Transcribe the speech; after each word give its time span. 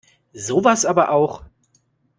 Sowas 0.33 0.83
aber 0.87 1.09
auch! 1.11 1.43